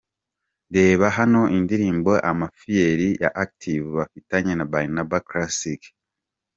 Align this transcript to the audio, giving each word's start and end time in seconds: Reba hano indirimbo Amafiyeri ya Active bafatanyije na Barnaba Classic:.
Reba 0.75 1.05
hano 1.17 1.41
indirimbo 1.57 2.11
Amafiyeri 2.31 3.07
ya 3.23 3.29
Active 3.43 3.85
bafatanyije 3.97 4.55
na 4.57 4.65
Barnaba 4.71 5.17
Classic:. 5.29 5.81